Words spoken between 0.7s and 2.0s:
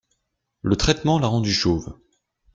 traitement l'a rendu chauve.